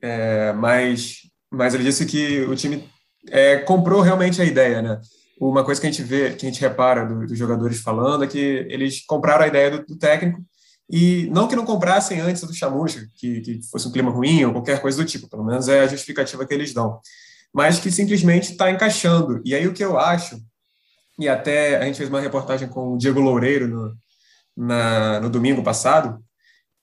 [0.00, 1.18] É, mas,
[1.50, 2.88] mas ele disse que o time
[3.30, 5.00] é, comprou realmente a ideia, né?
[5.40, 8.26] Uma coisa que a gente vê, que a gente repara do, dos jogadores falando é
[8.26, 10.44] que eles compraram a ideia do, do técnico
[10.90, 14.52] e não que não comprassem antes do Chamusca, que, que fosse um clima ruim ou
[14.52, 17.00] qualquer coisa do tipo, pelo menos é a justificativa que eles dão,
[17.52, 19.40] mas que simplesmente está encaixando.
[19.44, 20.38] E aí o que eu acho,
[21.18, 23.94] e até a gente fez uma reportagem com o Diego Loureiro no,
[24.56, 26.22] na, no domingo passado,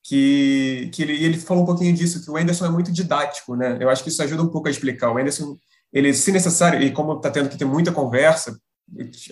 [0.03, 3.77] que, que ele, ele falou um pouquinho disso, que o Anderson é muito didático, né?
[3.79, 5.11] Eu acho que isso ajuda um pouco a explicar.
[5.11, 5.57] O Anderson,
[5.93, 8.57] ele, se necessário, e como está tendo que ter muita conversa,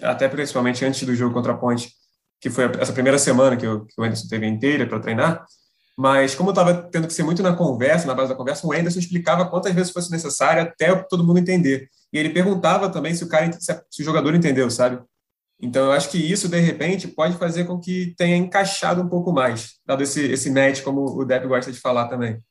[0.01, 1.91] até principalmente antes do jogo contra a Ponte,
[2.39, 5.45] que foi essa primeira semana que, eu, que o Anderson teve inteira para treinar,
[5.97, 8.99] mas como estava tendo que ser muito na conversa, na base da conversa, o Anderson
[8.99, 11.89] explicava quantas vezes fosse necessário até todo mundo entender.
[12.13, 15.01] E ele perguntava também se o cara, se o jogador entendeu, sabe?
[15.61, 19.33] Então, eu acho que isso, de repente, pode fazer com que tenha encaixado um pouco
[19.33, 22.41] mais, dado esse, esse match, como o Depp gosta de falar também.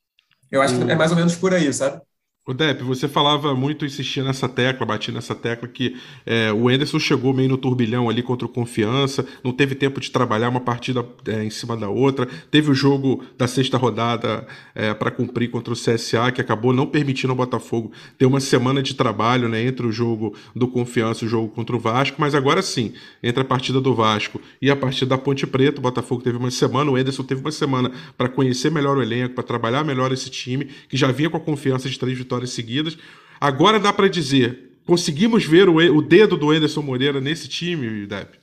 [0.51, 2.03] Eu acho que é mais ou menos por aí, sabe?
[2.49, 6.99] O Depp, você falava muito, insistia nessa tecla, batia nessa tecla, que é, o Enderson
[6.99, 11.05] chegou meio no turbilhão ali contra o Confiança, não teve tempo de trabalhar uma partida
[11.27, 15.75] é, em cima da outra, teve o jogo da sexta rodada é, para cumprir contra
[15.75, 19.87] o CSA, que acabou não permitindo ao Botafogo ter uma semana de trabalho né, entre
[19.87, 23.45] o jogo do Confiança e o jogo contra o Vasco, mas agora sim, entre a
[23.45, 26.97] partida do Vasco e a partida da Ponte Preta, o Botafogo teve uma semana, o
[26.97, 30.97] Enderson teve uma semana para conhecer melhor o elenco, para trabalhar melhor esse time, que
[30.97, 32.97] já vinha com a confiança de três vitórias vitórias seguidas.
[33.41, 38.39] Agora dá para dizer, conseguimos ver o, o dedo do Anderson Moreira nesse time, Depp?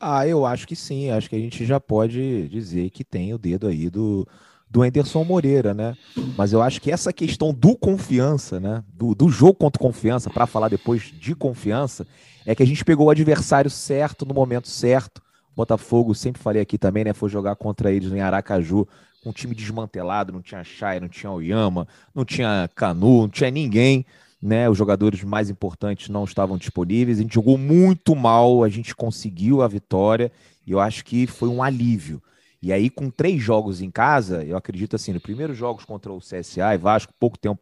[0.00, 1.10] Ah, eu acho que sim.
[1.10, 4.26] Acho que a gente já pode dizer que tem o dedo aí do,
[4.70, 5.96] do Anderson Moreira, né?
[6.36, 8.84] Mas eu acho que essa questão do confiança, né?
[8.92, 12.06] Do, do jogo contra confiança, para falar depois de confiança,
[12.46, 15.20] é que a gente pegou o adversário certo no momento certo.
[15.56, 17.12] Botafogo, sempre falei aqui também, né?
[17.12, 18.86] Foi jogar contra eles em Aracaju
[19.28, 24.04] um time desmantelado, não tinha Chay, não tinha Oyama, não tinha Canu, não tinha ninguém,
[24.40, 24.68] né?
[24.68, 27.18] Os jogadores mais importantes não estavam disponíveis.
[27.18, 30.32] A gente jogou muito mal, a gente conseguiu a vitória
[30.66, 32.22] e eu acho que foi um alívio.
[32.60, 36.18] E aí, com três jogos em casa, eu acredito assim, no primeiro jogos contra o
[36.18, 37.60] CSA e Vasco, pouco tempo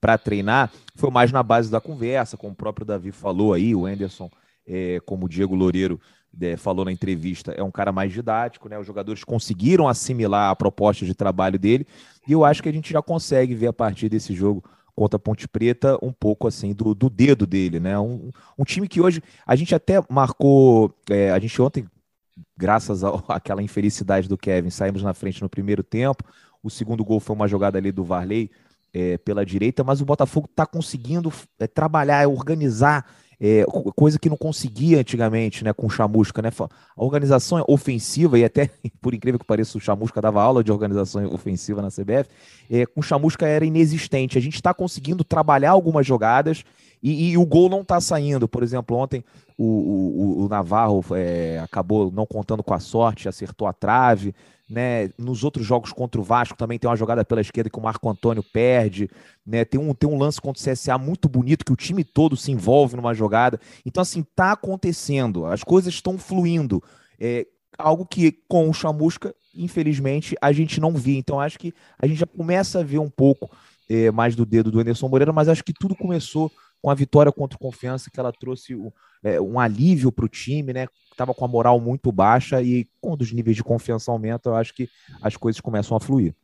[0.00, 3.86] para treinar, foi mais na base da conversa, como o próprio Davi falou aí, o
[3.86, 4.30] Anderson,
[4.66, 6.00] é, como o Diego Loureiro
[6.40, 8.78] é, falou na entrevista, é um cara mais didático, né?
[8.78, 11.86] Os jogadores conseguiram assimilar a proposta de trabalho dele,
[12.26, 14.62] e eu acho que a gente já consegue ver a partir desse jogo
[14.94, 17.98] contra a Ponte Preta um pouco assim do, do dedo dele, né?
[17.98, 21.86] Um, um time que hoje a gente até marcou, é, a gente ontem,
[22.56, 26.22] graças àquela infelicidade do Kevin, saímos na frente no primeiro tempo.
[26.62, 28.50] O segundo gol foi uma jogada ali do Varley
[28.92, 33.06] é, pela direita, mas o Botafogo está conseguindo é, trabalhar, organizar
[33.40, 33.64] é,
[33.96, 36.50] coisa que não conseguia antigamente, né, com o Chamusca, né?
[36.58, 38.68] A organização ofensiva, e até,
[39.00, 42.28] por incrível que pareça, o Chamusca dava aula de organização ofensiva na CBF,
[42.70, 44.36] é, com o Chamusca era inexistente.
[44.36, 46.64] A gente está conseguindo trabalhar algumas jogadas
[47.02, 48.46] e, e, o gol não está saindo.
[48.46, 49.24] Por exemplo, ontem
[49.56, 54.34] o, o, o Navarro é, acabou não contando com a sorte, acertou a trave
[54.70, 55.10] né?
[55.18, 58.08] Nos outros jogos contra o Vasco também tem uma jogada pela esquerda que o Marco
[58.08, 59.10] Antônio perde,
[59.44, 59.64] né?
[59.64, 62.52] Tem um, tem um lance contra o CSA muito bonito que o time todo se
[62.52, 63.60] envolve numa jogada.
[63.84, 66.82] Então, assim, tá acontecendo, as coisas estão fluindo.
[67.18, 67.46] É
[67.76, 71.16] algo que com o Chamusca, infelizmente, a gente não vê.
[71.16, 73.50] Então, acho que a gente já começa a ver um pouco
[73.88, 76.50] é, mais do dedo do Anderson Moreira, mas acho que tudo começou
[76.82, 78.76] com a vitória contra o Confiança, que ela trouxe
[79.22, 80.86] é, um alívio para o time, né?
[81.10, 84.72] Estava com a moral muito baixa e quando os níveis de confiança aumentam, eu acho
[84.72, 84.88] que
[85.20, 86.34] as coisas começam a fluir.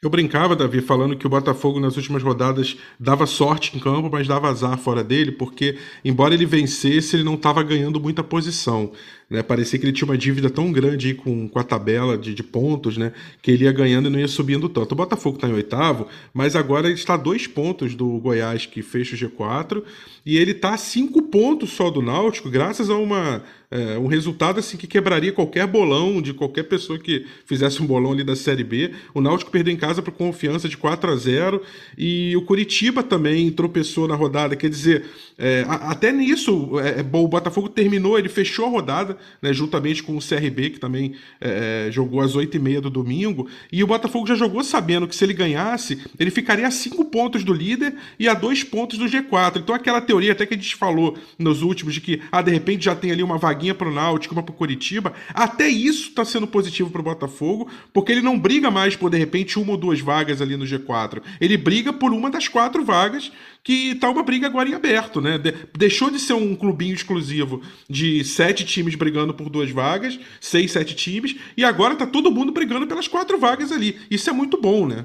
[0.00, 4.28] Eu brincava, Davi, falando que o Botafogo nas últimas rodadas dava sorte em campo, mas
[4.28, 8.92] dava azar fora dele, porque, embora ele vencesse, ele não estava ganhando muita posição.
[9.30, 9.42] Né?
[9.42, 12.96] Parecia que ele tinha uma dívida tão grande com, com a tabela de, de, pontos,
[12.96, 13.12] né?
[13.42, 14.92] Que ele ia ganhando e não ia subindo tanto.
[14.92, 18.80] O Botafogo está em oitavo, mas agora ele está a dois pontos do Goiás, que
[18.80, 19.82] fecha o G4,
[20.24, 24.58] e ele está a cinco pontos só do Náutico, graças a uma, é, um resultado
[24.60, 28.64] assim que quebraria qualquer bolão de qualquer pessoa que fizesse um bolão ali da Série
[28.64, 28.92] B.
[29.12, 31.62] O Náutico perdeu em casa por confiança de 4 a 0
[31.96, 34.56] e o Curitiba também tropeçou na rodada.
[34.56, 35.04] Quer dizer,
[35.36, 40.16] é, até nisso, é, é, o Botafogo terminou, ele fechou a rodada, né, juntamente com
[40.16, 44.34] o CRB, que também é, é jogou às 8h30 do domingo, e o Botafogo já
[44.34, 48.34] jogou sabendo que se ele ganhasse, ele ficaria a 5 pontos do líder e a
[48.34, 49.58] 2 pontos do G4.
[49.58, 52.84] Então aquela teoria até que a gente falou nos últimos, de que, ah, de repente
[52.84, 56.24] já tem ali uma vaguinha para o Náutico, uma para o Curitiba, até isso está
[56.24, 59.78] sendo positivo para o Botafogo, porque ele não briga mais por, de repente, uma ou
[59.78, 61.22] duas vagas ali no G4.
[61.40, 63.30] Ele briga por uma das quatro vagas
[63.62, 65.38] que tá uma briga agora em aberto, né?
[65.38, 70.72] De deixou de ser um clubinho exclusivo de sete times brigando por duas vagas, seis,
[70.72, 73.98] sete times, e agora tá todo mundo brigando pelas quatro vagas ali.
[74.10, 75.04] Isso é muito bom, né?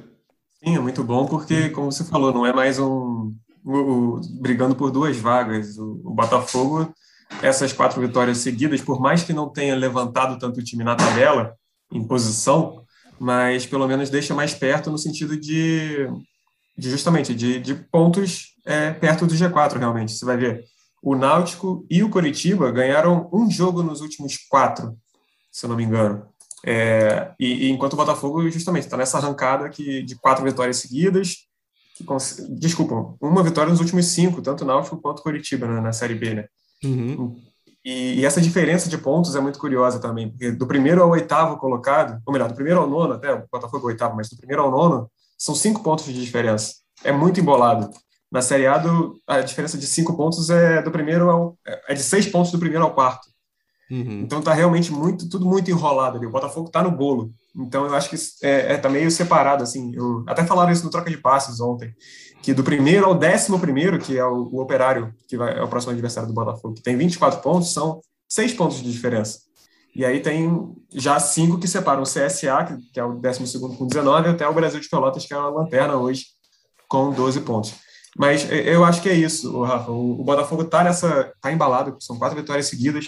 [0.64, 3.34] Sim, é muito bom porque, como você falou, não é mais um,
[4.40, 5.78] brigando por duas vagas.
[5.78, 6.94] O, o Botafogo,
[7.42, 11.54] essas quatro vitórias seguidas, por mais que não tenha levantado tanto o time na tabela,
[11.92, 12.84] em posição,
[13.20, 16.08] mas pelo menos deixa mais perto no sentido de
[16.78, 20.14] de justamente de, de pontos é, perto do G4, realmente.
[20.14, 20.66] Você vai ver,
[21.02, 24.98] o Náutico e o Coritiba ganharam um jogo nos últimos quatro,
[25.52, 26.26] se eu não me engano.
[26.66, 31.40] É, e, e, enquanto o Botafogo, justamente, está nessa arrancada que, de quatro vitórias seguidas,
[31.96, 32.06] que,
[32.52, 36.46] desculpa, uma vitória nos últimos cinco, tanto Náutico quanto Coritiba na, na Série B, né?
[36.84, 37.36] Uhum.
[37.84, 41.58] E, e, essa diferença de pontos é muito curiosa também, porque do primeiro ao oitavo
[41.58, 44.38] colocado, ou melhor, do primeiro ao nono, até o Botafogo é o oitavo, mas do
[44.38, 46.76] primeiro ao nono, são cinco pontos de diferença.
[47.04, 47.90] É muito embolado.
[48.32, 51.58] Na Série A, do, a diferença de cinco pontos é do primeiro ao,
[51.88, 53.28] é de seis pontos do primeiro ao quarto.
[53.92, 54.22] Uhum.
[54.22, 56.26] Então tá realmente muito tudo muito enrolado ali.
[56.26, 57.32] O Botafogo tá no bolo.
[57.56, 59.94] Então eu acho que é, é tá meio separado assim.
[59.94, 61.94] Eu, até falaram isso no troca de passes ontem,
[62.42, 65.68] que do primeiro ao décimo primeiro, que é o, o Operário, que vai, é o
[65.68, 69.42] próximo adversário do Botafogo, que tem 24 pontos, são seis pontos de diferença.
[69.96, 74.30] E aí tem já cinco que separam o CSA, que é o 12 com 19,
[74.30, 76.26] até o Brasil de Pelotas, que é a lanterna hoje,
[76.88, 77.74] com 12 pontos.
[78.18, 79.92] Mas eu acho que é isso, Rafa.
[79.92, 81.32] O Botafogo está nessa.
[81.42, 83.08] tá embalado, são quatro vitórias seguidas,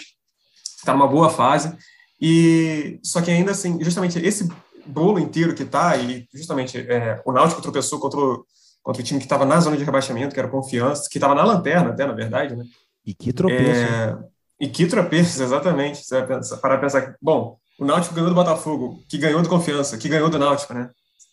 [0.78, 1.76] está numa boa fase.
[2.20, 4.48] E só que ainda assim, justamente esse
[4.86, 8.44] bolo inteiro que está, e justamente é, o Náutico tropeçou contra o,
[8.82, 11.44] contra o time que estava na zona de rebaixamento, que era Confiança, que estava na
[11.44, 12.64] lanterna até, na verdade, né?
[13.04, 13.80] E que tropeço.
[13.80, 14.18] É,
[14.60, 16.04] e que tropeços, exatamente.
[16.04, 19.48] Você vai pensar, parar pensar que, bom, o Náutico ganhou do Botafogo, que ganhou do
[19.48, 20.90] Confiança, que ganhou do Náutico, né?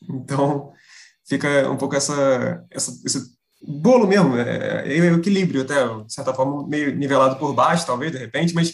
[0.09, 0.71] Então,
[1.27, 3.33] fica um pouco essa, essa esse
[3.65, 8.17] bolo mesmo, é, é, equilíbrio até, de certa forma, meio nivelado por baixo, talvez, de
[8.17, 8.73] repente, mas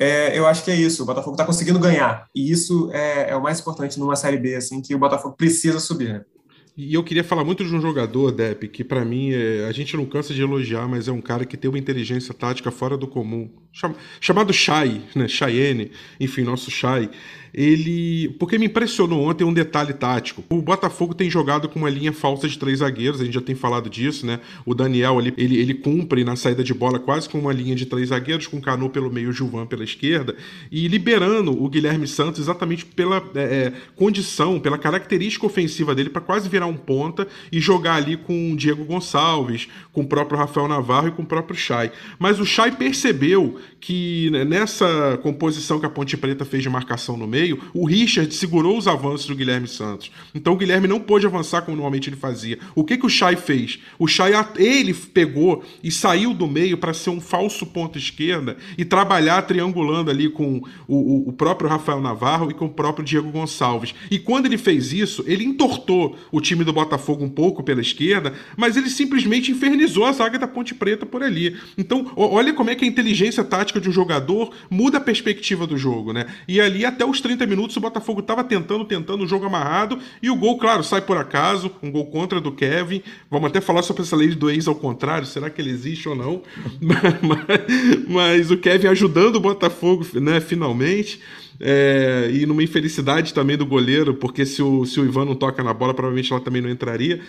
[0.00, 1.02] é, eu acho que é isso.
[1.02, 2.26] O Botafogo está conseguindo ganhar.
[2.34, 5.78] E isso é, é, o mais importante numa Série B, assim, que o Botafogo precisa
[5.78, 6.24] subir, né?
[6.76, 9.94] E eu queria falar muito de um jogador, Depp, que para mim é, a gente
[9.96, 13.06] não cansa de elogiar, mas é um cara que tem uma inteligência tática fora do
[13.06, 13.50] comum.
[13.72, 15.28] Cham, chamado Shai, né?
[15.28, 17.08] Chayenne, enfim, nosso Shai
[17.52, 18.28] ele.
[18.38, 20.42] Porque me impressionou ontem um detalhe tático.
[20.48, 23.54] O Botafogo tem jogado com uma linha falsa de três zagueiros, a gente já tem
[23.54, 24.40] falado disso, né?
[24.64, 27.86] O Daniel ali, ele, ele cumpre na saída de bola quase com uma linha de
[27.86, 30.36] três zagueiros, com o Canu pelo meio, o Gilvan pela esquerda,
[30.70, 36.20] e liberando o Guilherme Santos exatamente pela é, é, condição, pela característica ofensiva dele, para
[36.20, 40.68] quase virar um ponta e jogar ali com o Diego Gonçalves, com o próprio Rafael
[40.68, 41.90] Navarro e com o próprio Chay.
[42.18, 47.16] Mas o Chay percebeu que né, nessa composição que a Ponte Preta fez de marcação
[47.16, 50.10] no meio, o Richard segurou os avanços do Guilherme Santos.
[50.34, 52.58] Então o Guilherme não pôde avançar como normalmente ele fazia.
[52.74, 53.78] O que, que o Chay fez?
[53.98, 58.84] O Chay, ele pegou e saiu do meio para ser um falso ponto esquerda e
[58.84, 63.94] trabalhar triangulando ali com o, o, próprio Rafael Navarro e com o próprio Diego Gonçalves.
[64.10, 68.32] E quando ele fez isso, ele entortou o time do Botafogo um pouco pela esquerda,
[68.56, 71.56] mas ele simplesmente infernizou a zaga da Ponte Preta por ali.
[71.76, 75.76] Então, olha como é que a inteligência tática de um jogador muda a perspectiva do
[75.76, 76.26] jogo, né?
[76.46, 80.30] E ali, até os 30 minutos, o Botafogo estava tentando, tentando, o jogo amarrado, e
[80.30, 83.02] o gol, claro, sai por acaso, um gol contra do Kevin.
[83.30, 86.14] Vamos até falar sobre essa lei do ex ao contrário, será que ele existe ou
[86.14, 86.42] não?
[86.80, 91.20] mas, mas o Kevin ajudando o Botafogo, né, finalmente.
[91.62, 95.62] É, e numa infelicidade também do goleiro, porque se o, se o Ivan não toca
[95.62, 97.20] na bola, provavelmente ela também não entraria.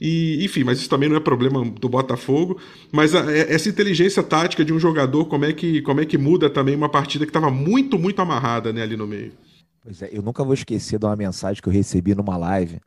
[0.00, 2.60] E, enfim, mas isso também não é problema do Botafogo.
[2.92, 6.18] Mas a, é, essa inteligência tática de um jogador, como é que, como é que
[6.18, 9.32] muda também uma partida que estava muito, muito amarrada né, ali no meio.
[9.82, 12.80] Pois é, eu nunca vou esquecer de uma mensagem que eu recebi numa live,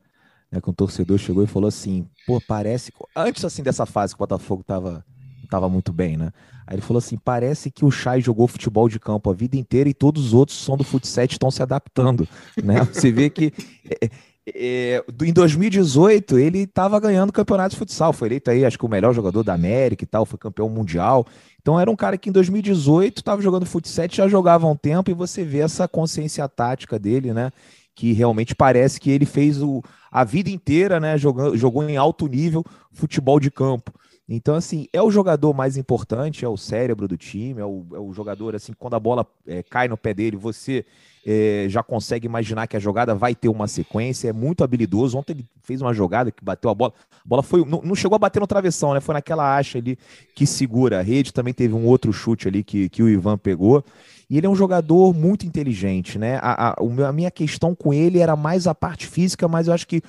[0.51, 2.91] né, que um torcedor chegou e falou assim, pô, parece...
[3.15, 5.03] Antes, assim, dessa fase que o Botafogo tava,
[5.51, 6.31] tava muito bem, né?
[6.65, 9.89] Aí ele falou assim, parece que o Chay jogou futebol de campo a vida inteira
[9.89, 12.27] e todos os outros são do futsal estão se adaptando,
[12.63, 12.83] né?
[12.85, 13.53] Você vê que...
[14.01, 14.09] É,
[14.53, 18.89] é, em 2018 ele estava ganhando campeonato de futsal, foi eleito aí, acho que o
[18.89, 21.27] melhor jogador da América e tal, foi campeão mundial.
[21.61, 25.11] Então era um cara que em 2018 estava jogando futsal, já jogava há um tempo
[25.11, 27.51] e você vê essa consciência tática dele, né?
[27.93, 31.17] Que realmente parece que ele fez o, a vida inteira, né?
[31.17, 33.93] Jogando, jogou em alto nível futebol de campo.
[34.33, 37.99] Então, assim, é o jogador mais importante, é o cérebro do time, é o, é
[37.99, 40.85] o jogador, assim, quando a bola é, cai no pé dele, você
[41.25, 45.17] é, já consegue imaginar que a jogada vai ter uma sequência, é muito habilidoso.
[45.17, 48.15] Ontem ele fez uma jogada que bateu a bola, a bola foi, não, não chegou
[48.15, 49.01] a bater no travessão, né?
[49.01, 49.99] Foi naquela acha ali
[50.33, 51.33] que segura a rede.
[51.33, 53.83] Também teve um outro chute ali que, que o Ivan pegou.
[54.29, 56.39] E ele é um jogador muito inteligente, né?
[56.41, 59.85] A, a, a minha questão com ele era mais a parte física, mas eu acho
[59.85, 60.01] que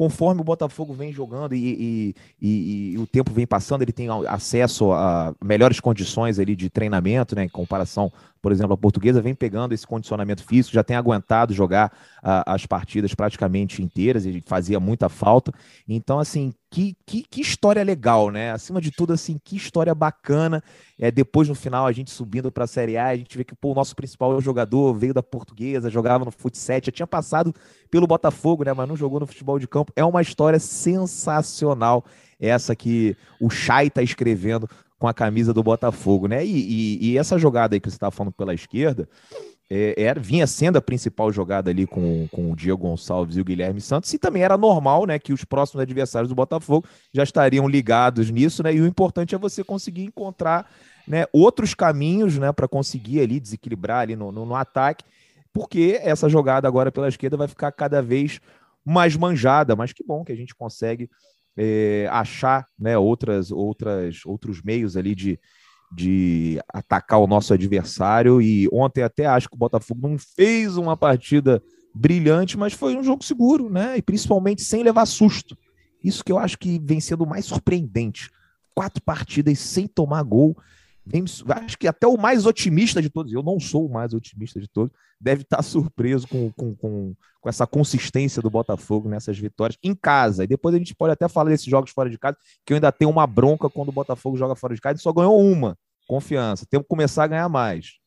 [0.00, 4.08] conforme o Botafogo vem jogando e, e, e, e, o tempo vem passando, ele tem
[4.26, 9.34] acesso a melhores condições ali de treinamento, né, em comparação por exemplo, a portuguesa vem
[9.34, 11.92] pegando esse condicionamento físico, já tem aguentado jogar
[12.22, 15.52] uh, as partidas praticamente inteiras e fazia muita falta.
[15.86, 18.52] Então, assim, que, que, que, história legal, né?
[18.52, 20.62] Acima de tudo, assim, que história bacana.
[20.98, 23.54] É, depois, no final, a gente subindo para a Série A, a gente vê que
[23.54, 27.54] pô, o nosso principal jogador veio da portuguesa, jogava no futsal, já tinha passado
[27.90, 28.72] pelo Botafogo, né?
[28.72, 29.92] Mas não jogou no futebol de campo.
[29.94, 32.04] É uma história sensacional
[32.40, 34.68] essa que o Chay está escrevendo
[35.00, 36.44] com a camisa do Botafogo, né?
[36.44, 39.08] E, e, e essa jogada aí que você estava falando pela esquerda,
[39.70, 43.44] é, era, vinha sendo a principal jogada ali com, com o Diego Gonçalves e o
[43.44, 47.66] Guilherme Santos, e também era normal, né, que os próximos adversários do Botafogo já estariam
[47.66, 48.74] ligados nisso, né?
[48.74, 50.70] E o importante é você conseguir encontrar
[51.08, 55.02] né, outros caminhos, né, para conseguir ali desequilibrar ali no, no, no ataque,
[55.50, 58.38] porque essa jogada agora pela esquerda vai ficar cada vez
[58.84, 61.08] mais manjada, mas que bom que a gente consegue
[61.56, 65.38] é, achar né, outras, outras, outros meios ali de,
[65.92, 68.40] de atacar o nosso adversário.
[68.40, 71.62] E ontem até acho que o Botafogo não fez uma partida
[71.94, 73.96] brilhante, mas foi um jogo seguro, né?
[73.96, 75.56] E principalmente sem levar susto.
[76.02, 78.30] Isso que eu acho que vem sendo mais surpreendente.
[78.74, 80.56] Quatro partidas sem tomar gol
[81.48, 84.68] acho que até o mais otimista de todos, eu não sou o mais otimista de
[84.68, 89.94] todos, deve estar surpreso com, com, com, com, essa consistência do Botafogo nessas vitórias em
[89.94, 90.44] casa.
[90.44, 92.92] E depois a gente pode até falar desses jogos fora de casa, que eu ainda
[92.92, 95.76] tenho uma bronca quando o Botafogo joga fora de casa e só ganhou uma.
[96.06, 96.66] Confiança.
[96.68, 98.00] Temos que começar a ganhar mais.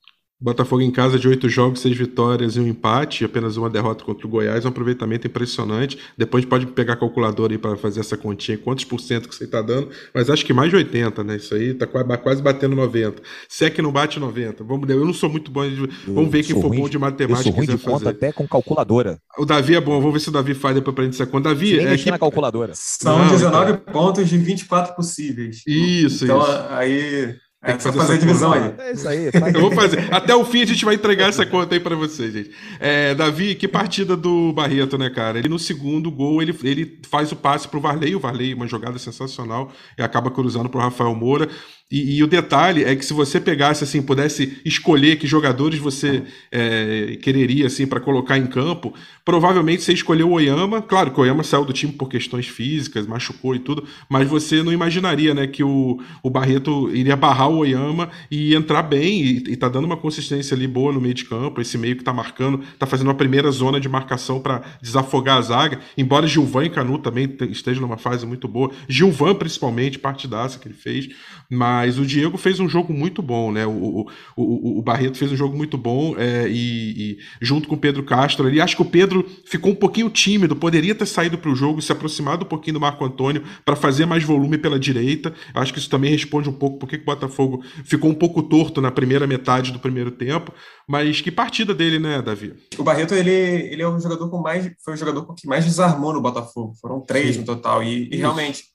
[0.44, 4.28] Botafogo em casa de oito jogos, seis vitórias e um empate, apenas uma derrota contra
[4.28, 5.98] o Goiás, um aproveitamento impressionante.
[6.18, 9.30] Depois a gente pode pegar a calculadora aí para fazer essa continha, quantos por cento
[9.30, 11.38] que você está dando, mas acho que mais de 80, né?
[11.38, 13.22] Isso aí está quase batendo 90.
[13.48, 14.96] Se é que não bate 90, vamos ver.
[14.96, 15.88] Eu não sou muito bom de.
[16.08, 17.40] Vamos ver quem for bom de matemática.
[17.40, 19.20] Eu sou ruim de conta até com calculadora.
[19.38, 21.26] O Davi é bom, vamos ver se o Davi faz depois para a gente essa
[21.26, 21.50] conta.
[21.50, 22.12] Davi, é que...
[22.12, 22.74] na calculadora.
[22.76, 23.78] São não, 19 cara.
[23.78, 25.64] pontos de 24 possíveis.
[25.66, 26.66] Isso, então, isso.
[26.70, 28.74] aí tem que fazer, fazer a divisão aí.
[28.78, 29.30] É isso aí.
[29.54, 30.14] Eu vou fazer.
[30.14, 32.52] Até o fim a gente vai entregar essa conta aí para vocês, gente.
[32.80, 35.40] É, Davi, que partida do Barreto, né, cara?
[35.40, 39.00] Ele no segundo gol, ele, ele faz o passe pro Varley, o Varley, uma jogada
[39.00, 41.48] sensacional, e acaba cruzando pro Rafael Moura.
[41.92, 46.24] E, e, o detalhe é que se você pegasse assim, pudesse escolher que jogadores você
[46.52, 50.82] é, quereria assim para colocar em campo, provavelmente você escolheu o Oyama.
[50.82, 54.64] Claro que o Oyama saiu do time por questões físicas, machucou e tudo, mas você
[54.64, 59.38] não imaginaria, né, que o, o Barreto iria barrar o Oyama e entrar bem e,
[59.50, 61.62] e tá dando uma consistência ali boa no meio de campo.
[61.62, 65.42] Esse meio que tá marcando, tá fazendo a primeira zona de marcação para desafogar a
[65.42, 65.80] zaga.
[65.96, 70.76] Embora Gilvan e Canu também estejam numa fase muito boa, Gilvan principalmente, partidaça que ele
[70.76, 71.10] fez.
[71.52, 73.66] Mas o Diego fez um jogo muito bom, né?
[73.66, 77.78] O, o, o, Barreto fez um jogo muito bom é, e, e, junto com o
[77.78, 78.60] Pedro Castro ali.
[78.60, 81.92] Acho que o Pedro ficou um pouquinho tímido, poderia ter saído para o jogo, se
[81.92, 85.34] aproximado um pouquinho do Marco Antônio para fazer mais volume pela direita.
[85.54, 88.92] Acho que isso também responde um pouco porque o Botafogo ficou um pouco torto na
[88.92, 90.54] primeira metade do primeiro tempo.
[90.88, 92.54] Mas que partida dele, né, Davi?
[92.78, 94.70] O Barreto, ele, ele é um jogador com mais.
[94.84, 96.74] Foi o jogador que mais desarmou no Botafogo.
[96.82, 97.42] Foram três Sim.
[97.42, 97.82] no total.
[97.84, 98.74] E, e realmente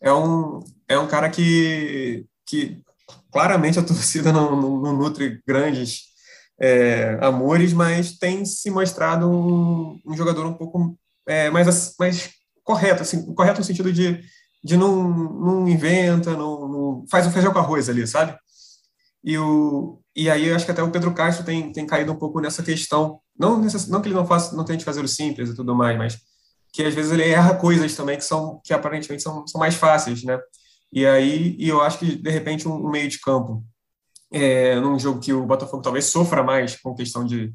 [0.00, 2.82] é um, é um cara que, que
[3.32, 6.04] claramente a torcida não, não, não nutre grandes
[6.58, 12.30] é, amores, mas tem se mostrado um, um jogador um pouco é, mais, mais
[12.64, 14.20] correto, assim, correto no sentido de,
[14.64, 18.36] de não, não inventa, não, não faz o feijão com arroz ali, sabe?
[19.22, 22.40] E, o, e aí acho que até o Pedro Castro tem, tem caído um pouco
[22.40, 25.54] nessa questão, não, nessa, não que ele não faça, não tente fazer o simples e
[25.54, 26.18] tudo mais, mas
[26.72, 30.22] que às vezes ele erra coisas também que são que aparentemente são, são mais fáceis,
[30.22, 30.38] né?
[30.92, 33.64] E aí e eu acho que de repente um, meio de campo
[34.32, 37.52] é, num jogo que o Botafogo talvez sofra mais com questão de,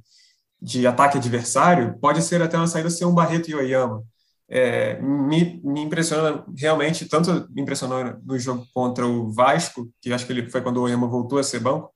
[0.62, 4.04] de ataque adversário, pode ser até uma saída ser um Barreto e Oyama.
[4.50, 10.26] É, me, me impressiona realmente, tanto me impressionou no jogo contra o Vasco, que acho
[10.26, 11.90] que ele foi quando o Oyama voltou a ser banco,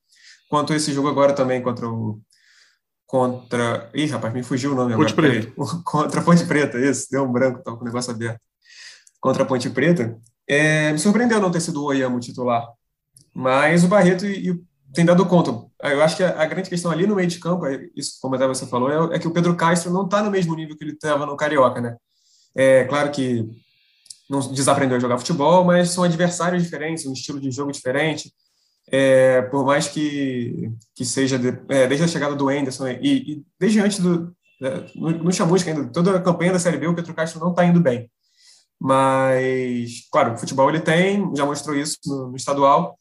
[0.49, 2.21] quanto esse jogo agora também contra o,
[3.05, 3.89] contra.
[3.93, 5.29] Ih, rapaz, me fugiu o nome Ponte agora.
[5.29, 5.53] Preta.
[5.85, 8.41] Contra a Ponte Preta, isso, deu um branco, estava com o negócio aberto.
[9.19, 10.17] Contra a Ponte Preta.
[10.47, 12.67] É, me surpreendeu não ter sido o Oyama o titular.
[13.33, 15.51] Mas o Barreto e, e tem dado conta.
[15.83, 18.35] Eu acho que a, a, grande questão ali no meio de campo, é, isso como
[18.35, 20.83] até você falou, é, é que o Pedro Castro não está no mesmo nível que
[20.83, 21.95] ele estava no Carioca, né?
[22.55, 23.45] É claro que
[24.29, 28.33] não desaprendeu a jogar futebol, mas são adversários diferentes, um estilo de jogo diferente
[28.87, 33.45] é, por mais que, que seja de, é, desde a chegada do Anderson e, e
[33.59, 36.95] desde antes do é, no, no Chamusca ainda, toda a campanha da Série B, o
[36.95, 38.09] Pedro Castro não está indo bem.
[38.79, 42.97] Mas, claro, o futebol ele tem, já mostrou isso no, no, estadual,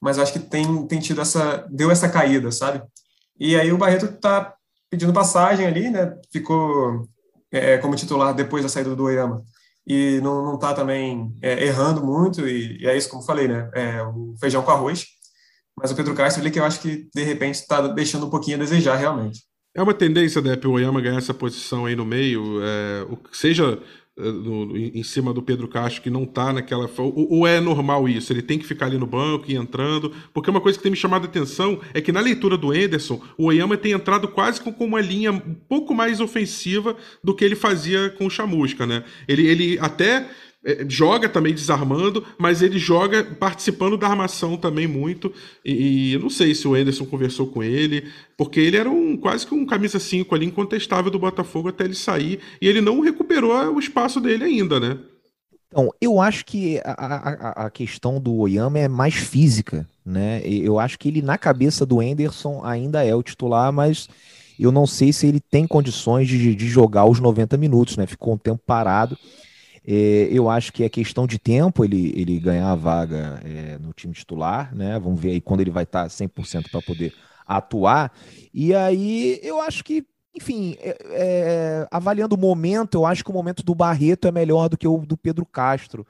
[0.00, 2.82] mas acho que tem, tem tido essa, deu essa caída, sabe?
[3.38, 4.54] E aí o Barreto está
[4.90, 6.16] pedindo passagem ali, né?
[6.32, 7.08] Ficou
[7.52, 9.42] é, como titular depois da saída do Oyama
[9.86, 13.70] e não está também é, errando muito, e, e, é isso como falei, né?
[13.74, 15.06] É, o feijão com arroz.
[15.80, 18.56] Mas o Pedro Castro ali que eu acho que, de repente, está deixando um pouquinho
[18.56, 19.44] a desejar, realmente.
[19.74, 23.80] É uma tendência, Depp, o Oyama ganhar essa posição aí no meio, é, seja
[24.18, 26.90] no, em cima do Pedro Castro, que não está naquela.
[26.98, 28.32] Ou, ou, é normal isso?
[28.32, 30.12] Ele tem que ficar ali no banco e entrando?
[30.34, 33.20] Porque uma coisa que tem me chamado a atenção é que na leitura do Anderson,
[33.36, 37.54] o Oyama tem entrado quase com, uma linha um pouco mais ofensiva do que ele
[37.54, 39.04] fazia com o Chamusca, né?
[39.26, 40.28] Ele, ele até
[40.88, 45.32] joga também desarmando, mas ele joga participando da armação também muito.
[45.64, 49.46] E, e não sei se o Anderson conversou com ele, porque ele era um quase
[49.46, 53.74] que um camisa 5 ali incontestável do Botafogo até ele sair, e ele não recuperou
[53.74, 54.98] o espaço dele ainda, né?
[55.68, 60.40] Então, eu acho que a, a, a questão do Oyama é mais física, né?
[60.44, 64.08] Eu acho que ele, na cabeça do Anderson, ainda é o titular, mas
[64.58, 68.06] eu não sei se ele tem condições de, de jogar os 90 minutos, né?
[68.06, 69.16] Ficou um tempo parado.
[69.90, 73.90] É, eu acho que é questão de tempo ele, ele ganhar a vaga é, no
[73.94, 74.98] time titular, né?
[74.98, 77.14] Vamos ver aí quando ele vai estar 100% para poder
[77.46, 78.12] atuar.
[78.52, 80.04] E aí eu acho que,
[80.36, 84.68] enfim, é, é, avaliando o momento, eu acho que o momento do Barreto é melhor
[84.68, 86.06] do que o do Pedro Castro.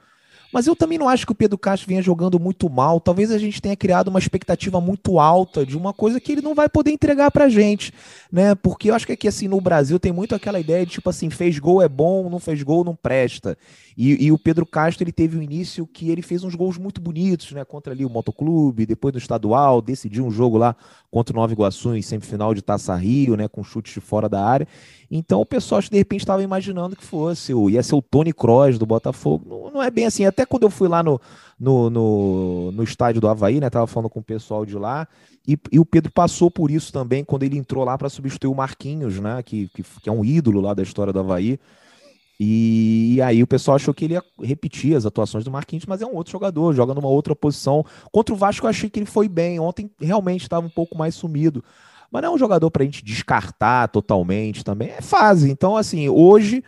[0.51, 2.99] Mas eu também não acho que o Pedro Castro venha jogando muito mal.
[2.99, 6.55] Talvez a gente tenha criado uma expectativa muito alta de uma coisa que ele não
[6.55, 7.93] vai poder entregar pra gente,
[8.31, 8.55] né?
[8.55, 11.29] Porque eu acho que aqui assim no Brasil tem muito aquela ideia de tipo assim,
[11.29, 13.57] fez gol é bom, não fez gol não presta.
[14.01, 17.01] E, e, o Pedro Castro ele teve um início que ele fez uns gols muito
[17.01, 17.65] bonitos, né?
[17.65, 20.73] Contra ali o Motoclube, depois do estadual, decidiu um jogo lá
[21.11, 23.49] contra o Nova Iguaçu em semifinal de Taça Rio, né?
[23.49, 24.65] Com chutes de fora da área.
[25.11, 28.77] Então o pessoal de repente estava imaginando que fosse, o, ia ser o Tony Kroos
[28.77, 29.45] do Botafogo.
[29.47, 30.25] Não, não, é bem assim.
[30.25, 31.19] Até quando eu fui lá no,
[31.59, 33.69] no, no, no estádio do Havaí, né?
[33.69, 35.07] Tava falando com o pessoal de lá.
[35.47, 38.55] E, e, o Pedro passou por isso também quando ele entrou lá para substituir o
[38.55, 39.41] Marquinhos, né?
[39.41, 41.59] Que, que, que, é um ídolo lá da história do Havaí.
[42.39, 46.01] E, e, aí o pessoal achou que ele ia repetir as atuações do Marquinhos, mas
[46.01, 47.83] é um outro jogador, joga numa outra posição.
[48.11, 49.59] Contra o Vasco eu achei que ele foi bem.
[49.59, 51.63] Ontem realmente estava um pouco mais sumido.
[52.11, 54.89] Mas não é um jogador para a gente descartar totalmente também.
[54.89, 55.49] É fase.
[55.49, 56.63] Então, assim, hoje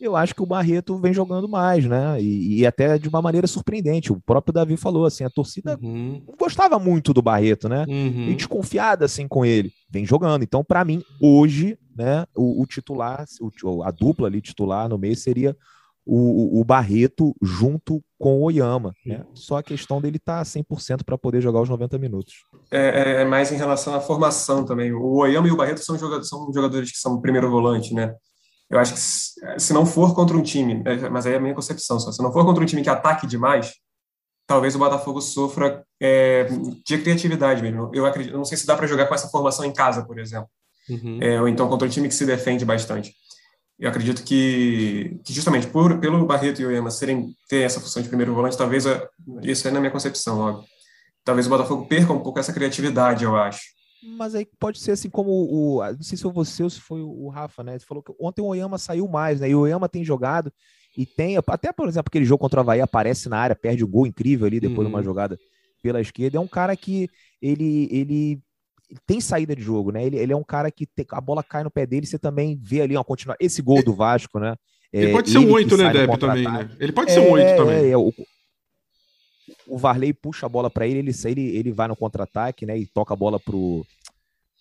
[0.00, 2.20] eu acho que o Barreto vem jogando mais, né?
[2.20, 4.12] E, e até de uma maneira surpreendente.
[4.12, 6.22] O próprio Davi falou assim, a torcida uhum.
[6.38, 7.84] gostava muito do Barreto, né?
[7.88, 8.28] Uhum.
[8.28, 9.72] E desconfiada assim com ele.
[9.88, 10.42] Vem jogando.
[10.42, 13.24] Então, para mim, hoje, né, o, o titular,
[13.62, 15.56] o, a dupla ali titular no meio seria
[16.06, 18.92] o, o Barreto junto com o Oyama.
[19.04, 19.24] Né?
[19.34, 22.34] Só a questão dele tá 100% para poder jogar os 90 minutos.
[22.70, 24.92] É, é, é, mais em relação à formação também.
[24.92, 28.14] O Oyama e o Barreto são jogadores, são jogadores que são primeiro volante, né?
[28.70, 29.00] Eu acho que
[29.60, 32.22] se não for contra um time, é, mas aí é a minha concepção só, se
[32.22, 33.74] não for contra um time que ataque demais,
[34.46, 36.48] talvez o Botafogo sofra é,
[36.84, 37.90] de criatividade mesmo.
[37.94, 40.18] Eu acredito, eu não sei se dá para jogar com essa formação em casa, por
[40.18, 40.48] exemplo.
[40.88, 41.18] Uhum.
[41.20, 43.14] É, ou então contra um time que se defende bastante.
[43.78, 48.02] Eu acredito que, que justamente por, pelo Barreto e o Ema serem, ter essa função
[48.02, 48.84] de primeiro volante, talvez,
[49.42, 50.64] isso é na minha concepção, óbvio.
[51.24, 53.62] Talvez o Botafogo perca um pouco essa criatividade, eu acho.
[54.16, 55.82] Mas aí pode ser assim como o.
[55.82, 57.78] Não sei se foi você ou se foi o Rafa, né?
[57.78, 59.48] Você falou que ontem o Oyama saiu mais, né?
[59.48, 60.52] E o Oyama tem jogado
[60.96, 61.38] e tem.
[61.38, 64.46] Até, por exemplo, aquele jogo contra o Havaí aparece na área, perde o gol incrível
[64.46, 64.84] ali depois uhum.
[64.84, 65.04] de uma uhum.
[65.04, 65.38] jogada
[65.82, 66.36] pela esquerda.
[66.36, 67.08] É um cara que
[67.40, 68.42] ele, ele
[69.06, 70.04] tem saída de jogo, né?
[70.04, 72.58] Ele, ele é um cara que te, a bola cai no pé dele, você também
[72.60, 73.36] vê ali uma continua.
[73.40, 74.56] Esse gol do Vasco, né?
[74.92, 76.70] Ele é, pode ser um oito, né, Deb, também, né?
[76.78, 77.90] Ele pode ser um oito é, também.
[77.90, 78.12] É, o,
[79.66, 82.78] o Varley puxa a bola para ele, ele, ele, ele vai no contra-ataque, né?
[82.78, 83.84] E toca a bola pro,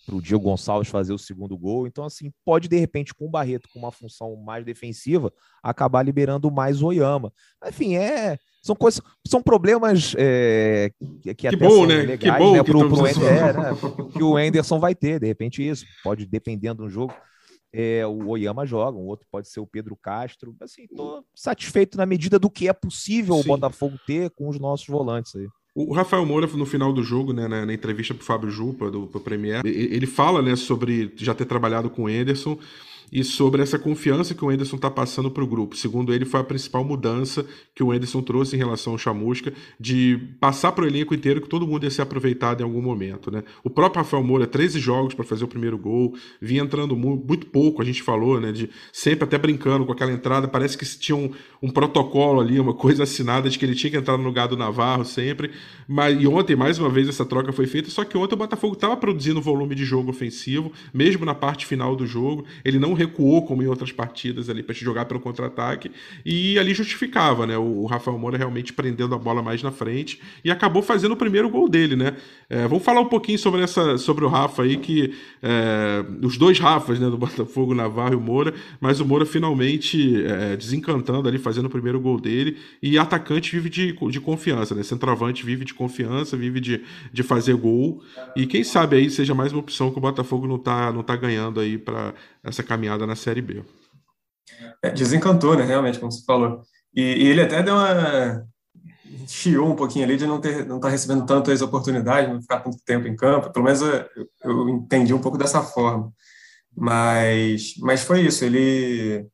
[0.06, 1.88] pro Diego Gonçalves fazer o segundo gol.
[1.88, 6.52] Então, assim, pode de repente, com o Barreto, com uma função mais defensiva, acabar liberando
[6.52, 7.32] mais o Oyama.
[7.66, 8.38] Enfim, é.
[8.62, 10.90] São coisas, são problemas é,
[11.22, 11.96] que, que, até bom, são né?
[11.96, 12.64] legais, que bom né?
[12.64, 13.70] Pro, pro Ender, é, né?
[14.14, 17.14] que o Anderson vai ter, de repente isso, pode dependendo do jogo.
[17.74, 20.56] É, o Oyama joga, um outro pode ser o Pedro Castro.
[20.62, 23.42] Assim, tô satisfeito na medida do que é possível Sim.
[23.42, 25.48] o Botafogo ter com os nossos volantes aí.
[25.76, 29.08] O Rafael Moura, no final do jogo, né, na, na entrevista pro Fábio Jupa, do
[29.08, 32.60] pro Premier, ele fala né, sobre já ter trabalhado com o Anderson
[33.14, 35.78] e sobre essa confiança que o Anderson está passando para o grupo.
[35.78, 37.46] Segundo ele, foi a principal mudança
[37.76, 41.48] que o Anderson trouxe em relação ao Chamusca, de passar para o elenco inteiro que
[41.48, 43.30] todo mundo ia ser aproveitado em algum momento.
[43.30, 43.44] Né?
[43.64, 47.46] O próprio Rafael Moura, 13 jogos para fazer o primeiro gol, vinha entrando muito, muito,
[47.46, 48.52] pouco, a gente falou, né?
[48.52, 51.30] De sempre até brincando com aquela entrada, parece que tinha um,
[51.62, 54.58] um protocolo ali, uma coisa assinada de que ele tinha que entrar no lugar do
[54.58, 55.52] Navarro sempre.
[55.88, 58.74] Mas, e ontem, mais uma vez, essa troca foi feita, só que ontem o Botafogo
[58.74, 62.46] estava produzindo volume de jogo ofensivo, mesmo na parte final do jogo.
[62.66, 65.92] Ele não recuou como em outras partidas ali para te jogar pelo contra-ataque
[66.26, 67.58] e ali justificava, né?
[67.58, 71.50] O, Rafael Moura realmente prendendo a bola mais na frente e acabou fazendo o primeiro
[71.50, 72.16] gol dele, né?
[72.50, 76.60] É, vamos falar um pouquinho sobre essa, sobre o Rafa aí que é, os dois
[76.60, 81.38] Rafas, né, do Botafogo, Navarro e o Moura, mas o Moura finalmente é, desencantando ali,
[81.38, 84.84] fazendo o primeiro gol dele e atacante vive de, de confiança, né?
[84.84, 88.02] Centroavante vive de confiança, vive de, de fazer gol
[88.36, 91.16] e quem sabe aí seja mais uma opção que o Botafogo não tá, não tá
[91.16, 93.64] ganhando aí para essa caminhada na Série B.
[94.82, 96.62] É, desencantou, né, realmente, como você falou.
[96.94, 98.46] E, e, ele até deu uma.
[99.28, 102.60] chiou um pouquinho ali de não ter não estar tá recebendo tantas oportunidades, não ficar
[102.60, 103.52] tanto tempo em campo.
[103.52, 104.06] Pelo menos eu,
[104.44, 106.12] eu entendi um pouco dessa forma.
[106.76, 108.44] Mas, mas foi isso.
[108.44, 109.26] Ele,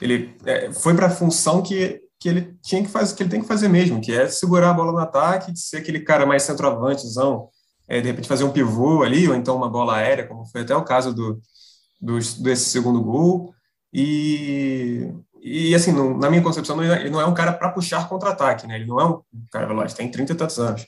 [0.00, 3.40] ele é, foi para a função que, que ele tinha que fazer, que ele tem
[3.42, 7.48] que fazer mesmo, que é segurar a bola no ataque, ser aquele cara mais centroavantezão,
[7.86, 10.74] é, de repente fazer um pivô ali, ou então uma bola aérea, como foi até
[10.74, 11.40] o caso do,
[12.00, 13.54] do, desse segundo gol.
[13.92, 15.10] E,
[15.42, 18.76] e assim, não, na minha concepção, ele não é um cara para puxar contra-ataque, né?
[18.76, 20.86] Ele não é um cara veloz, tem 30 e tantos anos.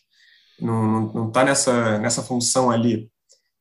[0.60, 3.10] Não, não, não tá nessa, nessa função ali.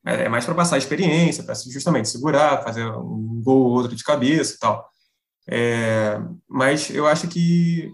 [0.04, 4.04] É, é mais para passar experiência, para justamente segurar, fazer um gol ou outro de
[4.04, 4.88] cabeça e tal.
[5.48, 7.90] É, mas eu acho que,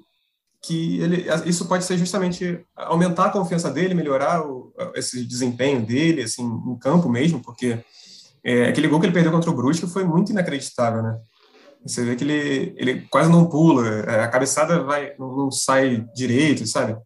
[0.62, 6.22] que ele, isso pode ser justamente aumentar a confiança dele, melhorar o, esse desempenho dele,
[6.22, 7.82] assim, em campo mesmo, porque
[8.46, 11.18] é, aquele gol que ele perdeu contra o Brusque foi muito inacreditável, né?
[11.84, 16.64] Você vê que ele, ele quase não pula, é, a cabeçada vai, não, sai direito,
[16.64, 16.96] sabe?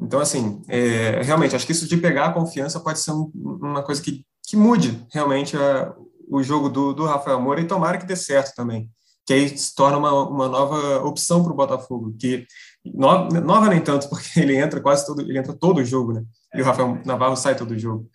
[0.00, 3.82] Então, assim, é, realmente, acho que isso de pegar a confiança pode ser um, uma
[3.82, 5.92] coisa que, que mude realmente a,
[6.30, 8.88] o jogo do, do Rafael Moura e tomara que dê certo também.
[9.26, 12.46] Que aí se torna uma, uma nova opção para o Botafogo, que
[12.84, 16.22] no, nova nem tanto, porque ele entra quase todo, ele entra todo o jogo, né?
[16.54, 18.08] E o Rafael Navarro sai todo o jogo.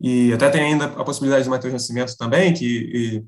[0.00, 3.24] E até tem ainda a possibilidade do Matheus Nascimento também, que, e,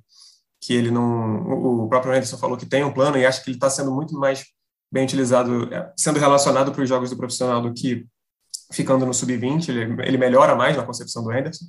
[0.60, 1.82] que ele não.
[1.84, 4.14] O próprio Anderson falou que tem um plano e acho que ele está sendo muito
[4.14, 4.44] mais
[4.92, 8.06] bem utilizado, é, sendo relacionado para os jogos do profissional do que
[8.72, 9.68] ficando no sub-20.
[9.68, 11.64] Ele, ele melhora mais na concepção do Anderson.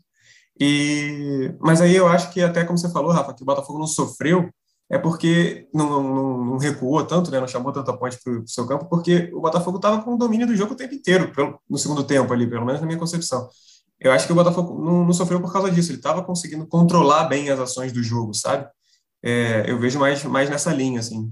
[0.59, 3.87] E, mas aí eu acho que, até como você falou, Rafa, que o Botafogo não
[3.87, 4.49] sofreu,
[4.89, 8.67] é porque não, não, não recuou tanto, né, não chamou tanta ponte para o seu
[8.67, 11.77] campo, porque o Botafogo estava com o domínio do jogo o tempo inteiro, pelo, no
[11.77, 13.49] segundo tempo ali, pelo menos na minha concepção
[14.01, 15.91] eu acho que o Botafogo não, não sofreu por causa disso.
[15.91, 18.67] Ele estava conseguindo controlar bem as ações do jogo, sabe?
[19.23, 21.31] É, eu vejo mais, mais nessa linha, assim.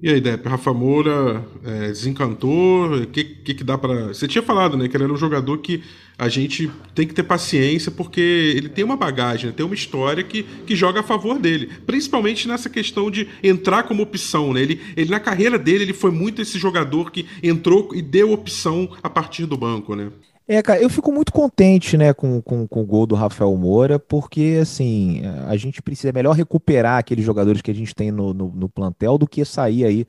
[0.00, 2.94] E aí, Depp, Rafa Moura é, desencantou?
[2.94, 4.08] O que, que, que dá para.
[4.08, 5.82] Você tinha falado, né, que ele era um jogador que
[6.16, 10.22] a gente tem que ter paciência, porque ele tem uma bagagem, né, tem uma história
[10.22, 11.70] que, que joga a favor dele.
[11.86, 14.60] Principalmente nessa questão de entrar como opção, né?
[14.60, 18.90] Ele, ele, na carreira dele, ele foi muito esse jogador que entrou e deu opção
[19.02, 20.12] a partir do banco, né?
[20.46, 23.98] É, cara, eu fico muito contente, né, com, com, com o gol do Rafael Moura,
[23.98, 28.34] porque, assim, a gente precisa é melhor recuperar aqueles jogadores que a gente tem no,
[28.34, 30.06] no, no plantel do que sair aí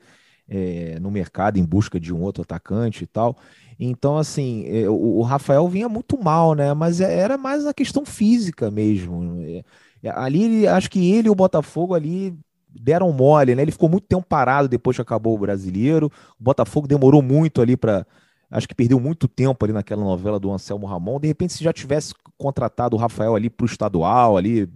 [0.48, 3.36] é, no mercado em busca de um outro atacante e tal.
[3.78, 7.74] Então, assim, é, o, o, Rafael vinha muito mal, né, mas é, era mais a
[7.74, 9.42] questão física mesmo.
[9.42, 9.64] É,
[10.02, 12.36] é, ali, acho que ele e o Botafogo ali
[12.68, 16.86] deram mole, né, ele ficou muito tempo parado depois que acabou o Brasileiro, o Botafogo
[16.86, 18.06] demorou muito ali para
[18.50, 21.20] acho que perdeu muito tempo ali naquela novela do Anselmo Ramon.
[21.20, 24.68] De repente, se já tivesse contratado o Rafael ali para o estadual, ali,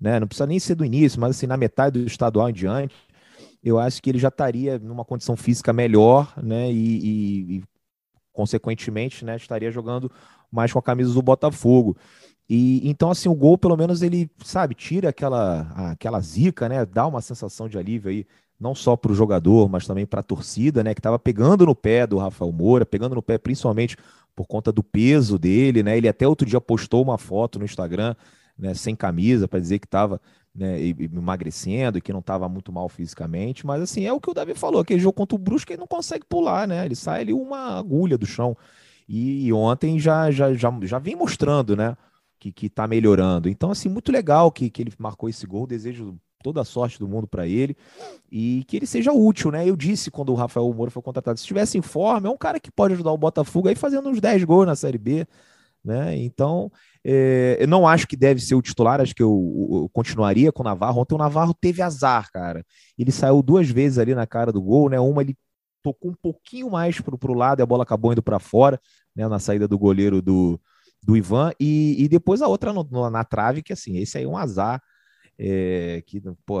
[0.00, 0.18] né?
[0.18, 2.94] Não precisa nem ser do início, mas assim, na metade do estadual em diante,
[3.62, 6.70] eu acho que ele já estaria numa condição física melhor, né?
[6.72, 7.64] E, e, e
[8.32, 10.10] consequentemente, né, estaria jogando
[10.50, 11.96] mais com a camisa do Botafogo.
[12.48, 16.84] E então assim, o gol pelo menos ele, sabe, tira aquela aquela zica, né?
[16.84, 18.26] Dá uma sensação de alívio aí
[18.62, 21.74] não só para o jogador, mas também para a torcida, né, que estava pegando no
[21.74, 23.96] pé do Rafael Moura, pegando no pé principalmente
[24.36, 25.96] por conta do peso dele, né?
[25.98, 28.14] Ele até outro dia postou uma foto no Instagram,
[28.56, 30.20] né, sem camisa, para dizer que estava
[30.54, 34.34] né, emagrecendo e que não estava muito mal fisicamente, mas assim, é o que o
[34.34, 36.84] Davi falou, aquele jogo contra o Brusque ele não consegue pular, né?
[36.84, 38.56] Ele sai ali uma agulha do chão.
[39.08, 41.96] E, e ontem já, já, já, já vem mostrando, né?
[42.38, 43.48] Que, que tá melhorando.
[43.48, 45.66] Então, assim, muito legal que, que ele marcou esse gol.
[45.66, 47.76] Desejo toda a sorte do mundo para ele
[48.30, 49.68] e que ele seja útil, né?
[49.68, 52.58] Eu disse quando o Rafael Moura foi contratado, se estivesse em forma, é um cara
[52.60, 55.26] que pode ajudar o Botafogo aí fazendo uns 10 gols na Série B,
[55.84, 56.16] né?
[56.16, 56.70] Então,
[57.04, 60.62] é, eu não acho que deve ser o titular, acho que eu, eu, continuaria com
[60.62, 61.00] o Navarro.
[61.00, 62.64] Ontem o Navarro teve azar, cara.
[62.98, 65.00] Ele saiu duas vezes ali na cara do gol, né?
[65.00, 65.36] Uma ele
[65.82, 68.80] tocou um pouquinho mais pro, pro lado e a bola acabou indo para fora,
[69.14, 69.26] né?
[69.28, 70.60] Na saída do goleiro do,
[71.02, 74.24] do Ivan, e, e depois a outra no, no, na trave, que assim, esse aí
[74.24, 74.80] é um azar
[75.44, 76.60] é, que, pô,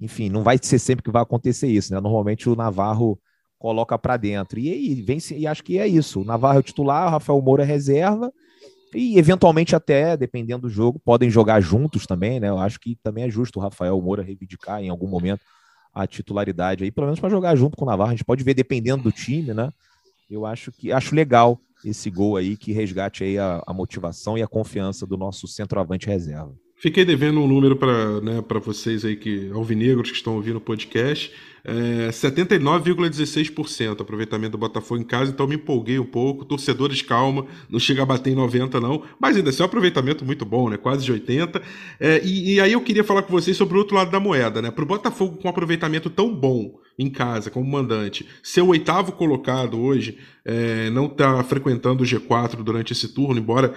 [0.00, 2.00] enfim, não vai ser sempre que vai acontecer isso, né?
[2.00, 3.20] Normalmente o Navarro
[3.58, 4.58] coloca para dentro.
[4.58, 6.22] E aí, vem e acho que é isso.
[6.22, 8.32] O Navarro é o titular, o Rafael Moura é reserva.
[8.94, 12.48] E eventualmente até, dependendo do jogo, podem jogar juntos também, né?
[12.48, 15.42] Eu acho que também é justo o Rafael Moura reivindicar em algum momento
[15.94, 18.10] a titularidade aí, pelo menos para jogar junto com o Navarro.
[18.10, 19.70] A gente pode ver dependendo do time, né?
[20.30, 24.42] Eu acho que acho legal esse gol aí que resgate aí a, a motivação e
[24.42, 26.54] a confiança do nosso centroavante reserva.
[26.82, 31.32] Fiquei devendo um número para né, vocês aí que alvinegros que estão ouvindo o podcast.
[31.64, 36.44] É, 79,16% aproveitamento do Botafogo em casa, então me empolguei um pouco.
[36.44, 40.24] Torcedores, calma, não chega a bater em 90%, não, mas ainda assim é um aproveitamento
[40.24, 40.76] muito bom, né?
[40.76, 41.62] Quase de 80%.
[42.00, 44.60] É, e, e, aí eu queria falar com vocês sobre o outro lado da moeda,
[44.60, 44.70] né?
[44.70, 49.12] Para o Botafogo com um aproveitamento tão bom em casa, como mandante, ser o oitavo
[49.12, 53.72] colocado hoje, é, não está frequentando o G4 durante esse turno, embora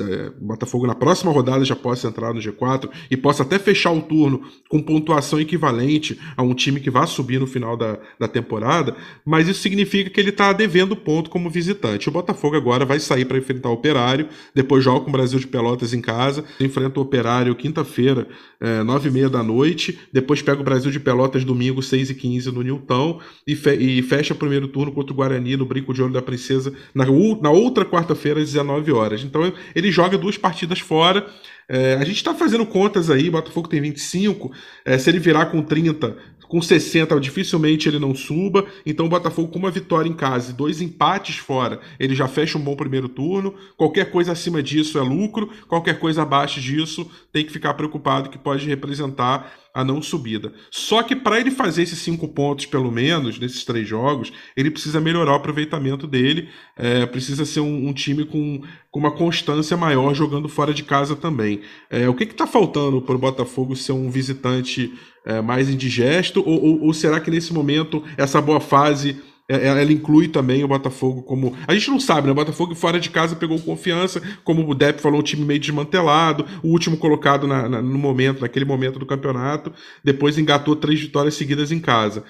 [0.00, 4.02] é, Botafogo na próxima rodada já possa entrar no G4 e possa até fechar o
[4.02, 8.96] turno com pontuação equivalente a um time que vai subir no final da, da temporada,
[9.24, 12.08] mas isso significa que ele está devendo ponto como visitante.
[12.08, 15.46] O Botafogo agora vai sair para enfrentar o Operário, depois joga com o Brasil de
[15.46, 18.26] Pelotas em casa, enfrenta o Operário quinta-feira,
[18.60, 22.14] é, nove e meia da noite, depois pega o Brasil de Pelotas domingo, seis e
[22.14, 25.94] quinze no Newton, e, fe e fecha o primeiro turno contra o Guarani no Brinco
[25.94, 27.06] de Ouro da Princesa na,
[27.40, 29.22] na outra quarta-feira, às 19 horas.
[29.22, 31.26] Então ele joga duas partidas fora.
[31.72, 34.50] É, a gente está fazendo contas aí, Botafogo tem 25,
[34.84, 36.16] é, se ele virar com 30,
[36.48, 38.66] com 60, dificilmente ele não suba.
[38.84, 42.58] Então o Botafogo, com uma vitória em casa e dois empates fora, ele já fecha
[42.58, 43.54] um bom primeiro turno.
[43.76, 48.38] Qualquer coisa acima disso é lucro, qualquer coisa abaixo disso tem que ficar preocupado que
[48.38, 50.52] pode representar a não subida.
[50.70, 55.00] Só que para ele fazer esses cinco pontos, pelo menos, nesses três jogos, ele precisa
[55.00, 60.14] melhorar o aproveitamento dele, é, precisa ser um, um time com, com, uma constância maior
[60.14, 61.60] jogando fora de casa também.
[61.88, 64.92] É, o que está faltando para o Botafogo ser um visitante
[65.24, 70.28] é, mais indigesto, ou, ou, ou será que nesse momento essa boa fase ela inclui
[70.28, 71.56] também o Botafogo como.
[71.66, 72.32] A gente não sabe, né?
[72.32, 76.46] O Botafogo fora de casa pegou confiança, como o Depp falou, um time meio desmantelado,
[76.62, 79.72] o último colocado na, na, no momento, naquele momento do campeonato,
[80.04, 82.20] depois engatou três vitórias seguidas em casa.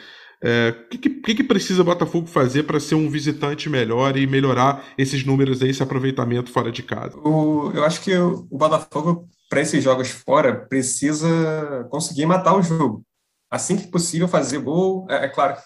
[0.42, 4.26] O é, que, que, que, precisa o Botafogo fazer para ser um visitante melhor e
[4.26, 7.18] melhorar esses números aí, esse aproveitamento fora de casa?
[7.18, 13.04] O, eu acho que o Botafogo, para esses jogos fora, precisa conseguir matar o jogo.
[13.50, 15.06] Assim que possível, fazer gol.
[15.10, 15.56] É, é claro,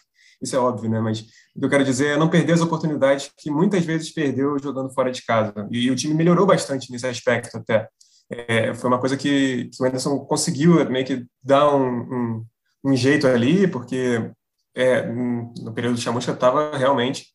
[0.44, 1.00] isso é óbvio, né?
[1.00, 1.20] Mas
[1.54, 4.92] o que eu quero dizer é não perder as oportunidades que muitas vezes perdeu jogando
[4.92, 5.52] fora de casa.
[5.70, 7.88] E o time melhorou bastante nesse aspecto até.
[8.30, 12.46] É, foi uma coisa que, que, o Anderson conseguiu meio que dar um, um,
[12.84, 14.30] um jeito ali, porque
[14.74, 17.26] é, no período de Chamusca, estava realmente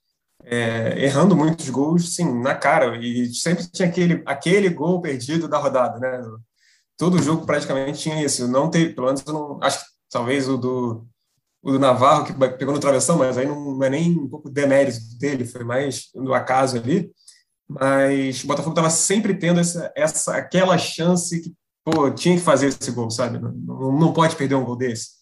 [0.43, 5.57] é, errando muitos gols, sim, na cara, e sempre tinha aquele, aquele gol perdido da
[5.57, 6.21] rodada, né?
[6.97, 8.47] Todo jogo praticamente tinha isso.
[8.47, 11.07] Não teve, pelo menos não, acho que talvez o do,
[11.61, 14.99] o do Navarro, que pegou no travessão, mas aí não é nem um pouco demérito
[15.19, 17.11] dele, foi mais no acaso ali.
[17.67, 22.67] Mas o Botafogo estava sempre tendo essa, essa, aquela chance que pô, tinha que fazer
[22.67, 23.39] esse gol, sabe?
[23.39, 25.19] Não, não pode perder um gol desse.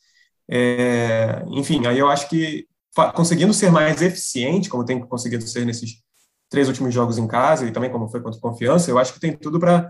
[0.49, 2.65] É, enfim, aí eu acho que
[3.13, 6.01] conseguindo ser mais eficiente, como tem conseguido ser nesses
[6.49, 9.35] três últimos jogos em casa e também como foi contra Confiança, eu acho que tem
[9.35, 9.89] tudo para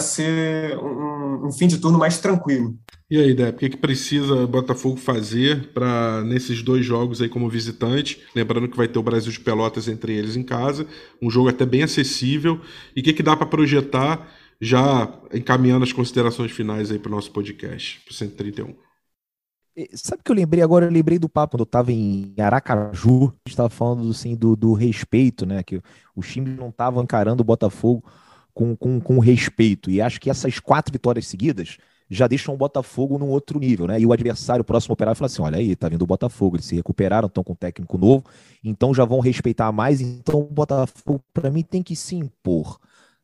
[0.00, 2.78] ser um, um, fim de turno mais tranquilo.
[3.10, 7.28] E aí, Dé, o que, que precisa o Botafogo fazer para nesses dois jogos aí
[7.28, 8.22] como visitante?
[8.34, 10.86] Lembrando que vai ter o Brasil de Pelotas entre eles em casa,
[11.20, 12.60] um jogo até bem acessível.
[12.96, 14.28] E o que, que dá para projetar
[14.60, 18.74] já encaminhando as considerações finais aí para o nosso podcast, para 131?
[19.94, 20.84] Sabe que eu lembrei agora?
[20.84, 24.54] Eu lembrei do papo quando eu estava em Aracaju, a gente estava falando assim, do,
[24.54, 25.62] do respeito, né?
[25.62, 25.80] Que
[26.14, 28.04] os times não estavam encarando o Botafogo
[28.54, 29.90] com, com, com respeito.
[29.90, 33.98] E acho que essas quatro vitórias seguidas já deixam o Botafogo num outro nível, né?
[33.98, 36.66] E o adversário, o próximo operário, fala assim: olha aí, tá vindo o Botafogo, eles
[36.66, 38.24] se recuperaram, estão com um técnico novo,
[38.62, 40.00] então já vão respeitar mais.
[40.00, 42.78] Então o Botafogo, para mim, tem que se impor.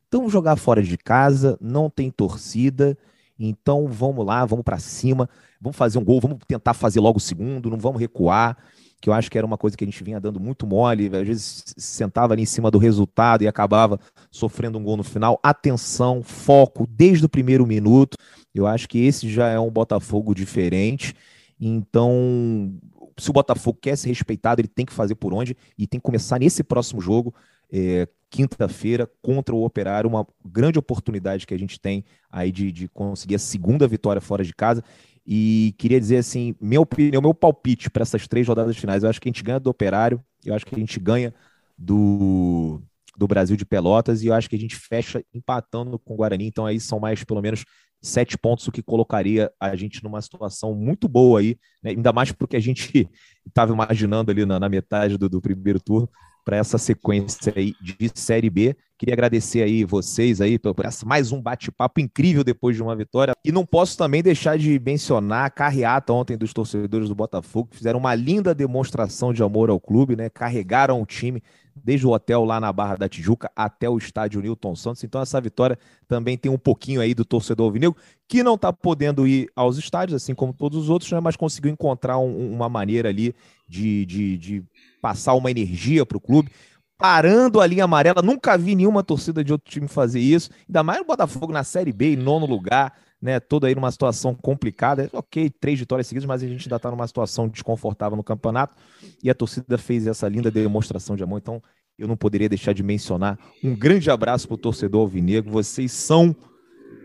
[0.07, 2.97] Então jogar fora de casa, não tem torcida,
[3.37, 7.21] então vamos lá, vamos para cima vamos fazer um gol, vamos tentar fazer logo o
[7.21, 8.57] segundo, não vamos recuar,
[9.01, 11.27] que eu acho que era uma coisa que a gente vinha dando muito mole, às
[11.27, 15.39] vezes sentava ali em cima do resultado e acabava sofrendo um gol no final.
[15.41, 18.17] Atenção, foco desde o primeiro minuto.
[18.53, 21.15] Eu acho que esse já é um Botafogo diferente.
[21.59, 22.73] Então,
[23.17, 26.05] se o Botafogo quer ser respeitado, ele tem que fazer por onde e tem que
[26.05, 27.33] começar nesse próximo jogo,
[27.71, 32.87] é, quinta-feira, contra o Operário, uma grande oportunidade que a gente tem aí de, de
[32.89, 34.83] conseguir a segunda vitória fora de casa.
[35.31, 39.21] E queria dizer assim, minha opinião, meu palpite para essas três rodadas finais, eu acho
[39.21, 41.31] que a gente ganha do Operário, eu acho que a gente ganha
[41.77, 42.81] do,
[43.15, 46.47] do Brasil de Pelotas e eu acho que a gente fecha empatando com o Guarani.
[46.47, 47.63] Então aí são mais pelo menos
[48.01, 51.91] sete pontos, o que colocaria a gente numa situação muito boa aí, né?
[51.91, 53.07] ainda mais porque a gente
[53.45, 56.09] estava imaginando ali na, na metade do, do primeiro turno
[56.49, 58.75] para essa sequência aí de Série B.
[58.97, 63.35] Queria agradecer aí vocês aí por mais um bate-papo incrível depois de uma vitória.
[63.45, 67.77] E não posso também deixar de mencionar a carreata ontem dos torcedores do Botafogo, que
[67.77, 70.27] fizeram uma linda demonstração de amor ao clube, né?
[70.27, 71.43] Carregaram o time
[71.75, 75.03] desde o hotel lá na Barra da Tijuca até o estádio Newton Santos.
[75.03, 77.95] Então essa vitória também tem um pouquinho aí do torcedor alvinegro,
[78.27, 81.19] que não está podendo ir aos estádios, assim como todos os outros, né?
[81.19, 83.35] mas conseguiu encontrar um, uma maneira ali
[83.67, 84.63] de, de, de
[85.01, 86.51] passar uma energia para o clube,
[86.97, 88.21] parando a linha amarela.
[88.21, 91.93] Nunca vi nenhuma torcida de outro time fazer isso, ainda mais o Botafogo na Série
[91.93, 93.39] B, em nono lugar, né?
[93.39, 95.09] Todo aí numa situação complicada.
[95.13, 98.75] Ok, três vitórias seguidas, mas a gente ainda está numa situação desconfortável no campeonato
[99.23, 101.39] e a torcida fez essa linda demonstração de amor.
[101.39, 101.61] Então,
[101.97, 103.37] eu não poderia deixar de mencionar.
[103.63, 105.51] Um grande abraço para o torcedor alvinegro.
[105.51, 106.33] Vocês são,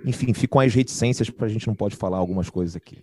[0.04, 3.02] enfim, ficam as reticências para a gente não pode falar algumas coisas aqui.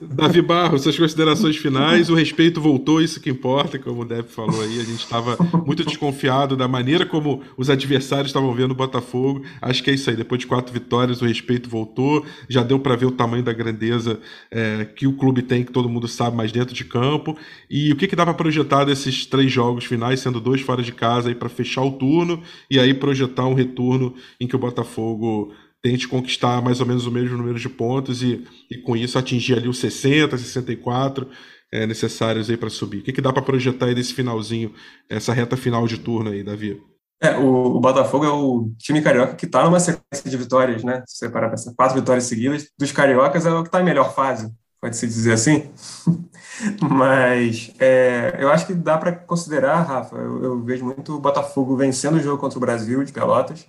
[0.00, 2.08] Davi Barros, suas considerações finais.
[2.10, 4.80] O respeito voltou, isso que importa, como o Depp falou aí.
[4.80, 9.44] A gente estava muito desconfiado da maneira como os adversários estavam vendo o Botafogo.
[9.60, 10.16] Acho que é isso aí.
[10.16, 12.24] Depois de quatro vitórias, o respeito voltou.
[12.48, 14.18] Já deu para ver o tamanho da grandeza
[14.50, 17.36] é, que o clube tem, que todo mundo sabe, mais dentro de campo.
[17.68, 20.92] E o que, que dá para projetar desses três jogos finais, sendo dois fora de
[20.92, 25.52] casa, para fechar o turno e aí projetar um retorno em que o Botafogo
[25.84, 29.58] tente conquistar mais ou menos o mesmo número de pontos e, e com isso atingir
[29.58, 31.28] ali os 60, 64
[31.70, 33.00] é, necessários aí para subir.
[33.00, 34.72] O que, que dá para projetar aí desse finalzinho,
[35.10, 36.82] essa reta final de turno aí, Davi?
[37.22, 41.02] É, o, o Botafogo é o time carioca que está numa sequência de vitórias, né?
[41.06, 43.84] Se você parar para pensar, quatro vitórias seguidas, dos cariocas é o que está em
[43.84, 45.70] melhor fase, pode-se dizer assim.
[46.80, 51.76] Mas é, eu acho que dá para considerar, Rafa, eu, eu, vejo muito o Botafogo
[51.76, 53.66] vencendo o jogo contra o Brasil de Pelotas,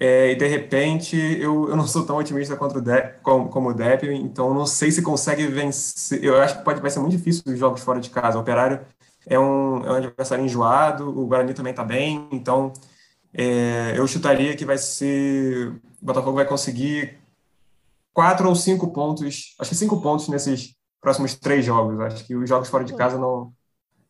[0.00, 3.70] é, e de repente eu, eu não sou tão otimista contra o Dep, como, como
[3.70, 6.22] o Depp, então não sei se consegue vencer.
[6.22, 8.38] Eu acho que pode, vai ser muito difícil os jogos fora de casa.
[8.38, 8.80] O Operário
[9.26, 12.72] é um, é um adversário enjoado, o Guarani também está bem, então
[13.34, 15.68] é, eu chutaria que vai ser.
[16.00, 17.18] O Botafogo vai conseguir
[18.14, 21.98] quatro ou cinco pontos, acho que cinco pontos nesses próximos três jogos.
[22.00, 23.52] Acho que os jogos fora de casa não.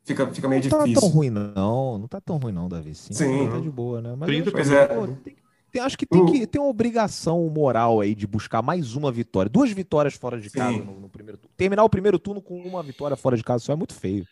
[0.05, 0.87] Fica, fica meio não difícil.
[0.87, 1.99] Não tá tão ruim, não.
[1.99, 2.95] Não tá tão ruim, não, Davi.
[2.95, 3.13] Sim.
[3.13, 3.51] Sim.
[3.51, 4.15] Tá de boa, né?
[4.17, 4.87] Mas 30, pois é.
[4.87, 5.37] Pô, tem,
[5.73, 9.49] tem, acho que tem, que tem uma obrigação moral aí de buscar mais uma vitória.
[9.51, 11.55] Duas vitórias fora de casa no, no, primeiro turno.
[11.57, 14.27] Terminar o primeiro turno com uma vitória fora de casa só é muito feio.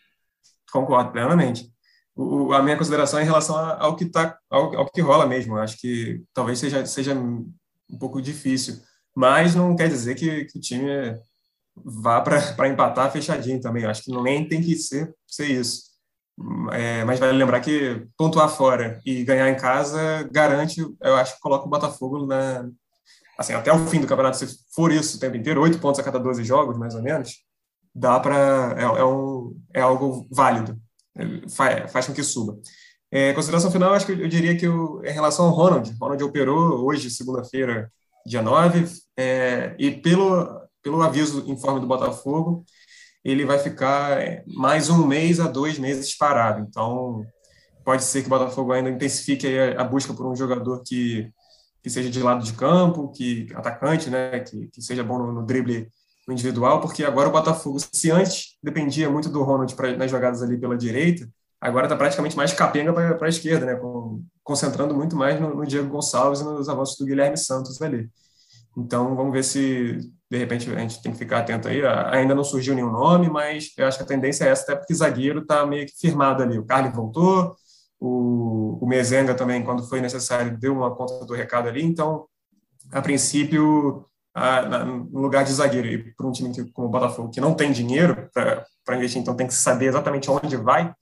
[0.71, 1.71] Concordo plenamente.
[2.15, 5.55] O, a minha consideração é em relação ao que tá, ao, ao que rola mesmo.
[5.55, 8.77] Eu acho que talvez seja, seja um pouco difícil,
[9.15, 11.17] mas não quer dizer que, que o time
[11.75, 13.83] vá para empatar fechadinho também.
[13.83, 15.86] Eu acho que nem tem que ser, ser isso.
[16.71, 21.41] É, mas vale lembrar que pontuar fora e ganhar em casa garante, eu acho que
[21.41, 22.69] coloca o Botafogo na.
[23.37, 26.03] Assim, até o fim do campeonato, se for isso o tempo inteiro, oito pontos a
[26.03, 27.43] cada 12 jogos, mais ou menos,
[27.93, 28.75] dá para.
[28.77, 30.79] É, é, um, é algo válido,
[31.49, 32.57] faz, faz com que suba.
[33.11, 37.09] É, consideração final, acho que eu diria que em relação ao Ronald, Ronald operou hoje,
[37.09, 37.91] segunda-feira,
[38.25, 38.85] dia 9,
[39.17, 42.65] é, e pelo, pelo aviso em forma do Botafogo,
[43.31, 46.65] ele vai ficar é, mais um mês a dois meses parado.
[46.67, 47.25] Então,
[47.83, 49.47] pode ser que o Botafogo ainda intensifique
[49.77, 51.29] a, busca por um jogador que,
[51.83, 55.45] que seja de lado de campo, que atacante, né, que, que seja bom no, no
[55.45, 55.91] drible
[56.29, 60.57] individual, porque agora o Botafogo, se antes dependia muito do Ronald pra, nas jogadas ali
[60.57, 61.27] pela direita,
[61.59, 63.75] agora está praticamente mais capenga para a esquerda, né?
[63.75, 68.09] Com, concentrando muito mais no, no, Diego Gonçalves e nos avanços do Guilherme Santos ali.
[68.77, 69.97] Então, vamos ver se,
[70.29, 71.81] de repente, a gente tem que ficar atento aí.
[72.11, 74.93] Ainda não surgiu nenhum nome, mas eu acho que a tendência é essa, até porque
[74.93, 76.59] zagueiro está meio que firmado ali.
[76.59, 77.55] O Carly voltou,
[77.99, 81.83] o, o Mezenga também, quando foi necessário, deu uma conta do recado ali.
[81.83, 82.27] Então,
[82.91, 87.41] a princípio, a, no lugar de zagueiro, e para um time como o Botafogo, que
[87.41, 90.93] não tem dinheiro para investir, então tem que saber exatamente onde vai,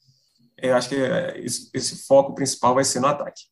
[0.57, 3.43] eu acho que é, esse, esse, foco principal vai ser no ataque.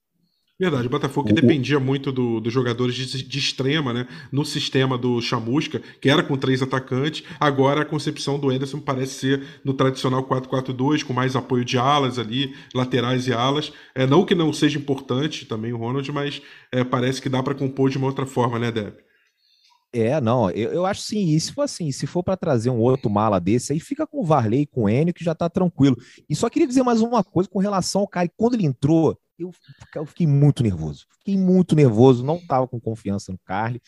[0.60, 4.08] Verdade, o Botafogo que dependia muito dos do jogadores de, de, extrema, né?
[4.32, 9.14] No sistema do Chamusca, que era com três atacantes, agora a concepção do Anderson parece
[9.14, 13.74] ser no tradicional 4-4-2, com mais apoio de alas ali, laterais e alas.
[13.96, 16.40] É, não que não seja importante também o Ronald, mas
[16.72, 18.94] é, parece que dá para compor de uma outra forma, né, Deb?
[19.92, 21.30] É, não, eu, eu acho sim.
[21.30, 24.22] E se for assim, se for para trazer um outro mala desse, aí fica com
[24.22, 25.96] o Varley com o Enio, que já tá tranquilo.
[26.30, 28.28] E só queria dizer mais uma coisa com relação ao cara.
[28.36, 29.52] Quando ele entrou, eu,
[29.96, 31.06] eu fiquei muito nervoso.
[31.20, 33.82] Fiquei muito nervoso, não tava com confiança no Carly,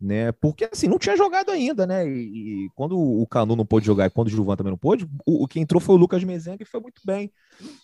[0.00, 0.32] né?
[0.32, 2.06] Porque assim, não tinha jogado ainda, né?
[2.06, 5.06] E, e quando o Canu não pôde jogar e quando o Gilvan também não pôde,
[5.26, 7.32] o, o que entrou foi o Lucas Mezenga e foi muito bem.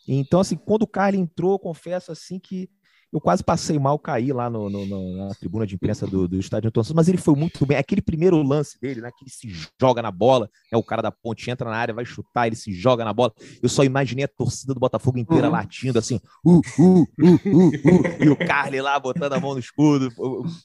[0.07, 2.69] Então, assim, quando o Carly entrou, confesso assim que
[3.13, 6.39] eu quase passei mal, caí lá no, no, no, na tribuna de imprensa do, do
[6.39, 7.77] estádio Antônio mas ele foi muito bem.
[7.77, 11.13] Aquele primeiro lance dele, né, que ele se joga na bola, é o cara da
[11.13, 13.33] ponte entra na área, vai chutar, ele se joga na bola.
[13.63, 15.53] Eu só imaginei a torcida do Botafogo inteira uhum.
[15.53, 19.61] latindo assim, uh, uh, uh, uh, uh, e o Carly lá botando a mão no
[19.61, 20.09] escudo,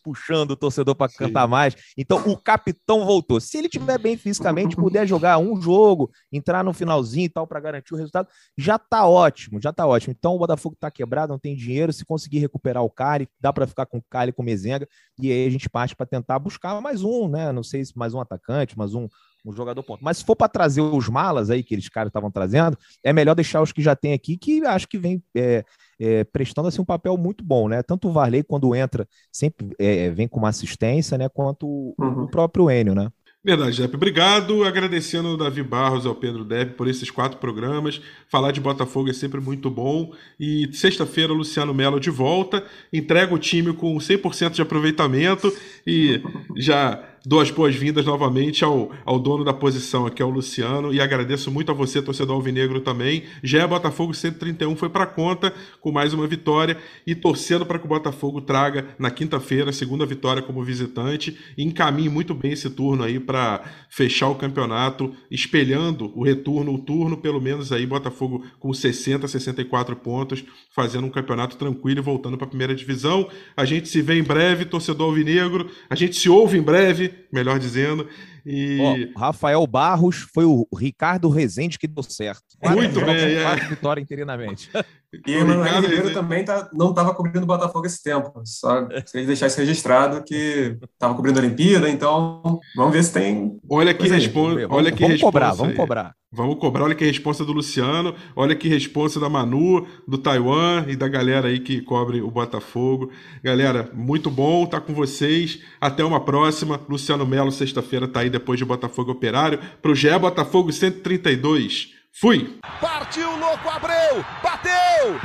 [0.04, 1.76] puxando o torcedor para cantar mais.
[1.98, 3.42] Então o capitão voltou.
[3.42, 7.60] Se ele tiver bem fisicamente, puder jogar um jogo, entrar no finalzinho e tal para
[7.60, 8.28] garantir o resultado,
[8.58, 10.16] já tá ótimo, já tá ótimo.
[10.18, 13.52] Então o Botafogo tá quebrado, não tem dinheiro, se conseguir conseguir recuperar o Cali, dá
[13.52, 14.88] para ficar com o Cali com o Mezenga,
[15.20, 17.52] e aí a gente parte para tentar buscar mais um, né?
[17.52, 19.08] Não sei se mais um atacante, mais um,
[19.46, 20.04] um jogador ponto.
[20.04, 23.36] Mas se for para trazer os malas aí que eles caras estavam trazendo, é melhor
[23.36, 25.64] deixar os que já tem aqui, que acho que vem é,
[26.00, 27.82] é, prestando assim um papel muito bom, né?
[27.84, 31.28] Tanto o Varley quando entra sempre é, vem com uma assistência, né?
[31.30, 32.24] Quanto uhum.
[32.24, 33.10] o próprio Enio, né?
[33.48, 33.96] Verdade, Depp.
[33.96, 34.66] Obrigado.
[34.66, 38.02] Agradecendo ao Davi Barros ao Pedro Depp por esses quatro programas.
[38.28, 40.14] Falar de Botafogo é sempre muito bom.
[40.38, 42.62] E sexta-feira, Luciano Melo de volta.
[42.92, 45.50] Entrega o time com 100% de aproveitamento
[45.88, 46.22] e
[46.58, 51.52] já dou as boas-vindas novamente ao, ao dono da posição aqui, ao Luciano, e agradeço
[51.52, 53.24] muito a você, torcedor alvinegro, também.
[53.44, 57.86] Já é Botafogo 131 foi para conta com mais uma vitória e torcendo para que
[57.86, 62.70] o Botafogo traga na quinta-feira a segunda vitória como visitante e encaminhe muito bem esse
[62.70, 68.46] turno aí para fechar o campeonato, espelhando o retorno, o turno, pelo menos aí Botafogo
[68.60, 70.44] com 60, 64 pontos,
[70.74, 73.30] fazendo um campeonato tranquilo e voltando para a primeira divisão.
[73.56, 75.70] A gente se vê em breve, torcedor alvinegro.
[75.90, 78.08] A gente se ouve em breve melhor dizendo.
[78.46, 79.12] E...
[79.16, 82.44] Ó, Rafael Barros foi o Ricardo Rezende que deu certo.
[82.64, 83.36] Muito bem.
[83.36, 83.56] É.
[83.68, 84.70] Vitória inteirinamente.
[85.26, 88.42] E o Emanuel Ribeiro também tá, não estava cobrindo o Botafogo esse tempo.
[88.44, 93.58] Só se deixar isso registrado que estava cobrindo a Olimpíada, então vamos ver se tem.
[93.70, 94.66] Olha que responde.
[94.70, 96.14] Olha que vamos cobrar, vamos cobrar.
[96.30, 100.96] Vamos cobrar, olha que resposta do Luciano, olha que resposta da Manu, do Taiwan e
[100.96, 103.10] da galera aí que cobre o Botafogo.
[103.42, 105.62] Galera, muito bom estar tá com vocês.
[105.80, 106.82] Até uma próxima.
[106.90, 109.58] Luciano Melo, sexta-feira, tá aí depois de Botafogo Operário.
[109.82, 111.97] Pro GE Botafogo 132.
[112.20, 112.60] Fui!
[112.82, 114.26] Partiu, louco, Abreu!
[114.42, 115.20] Bateu!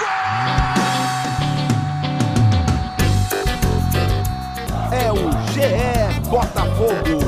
[0.00, 0.08] Gol!
[4.90, 7.27] É o GE Botafogo.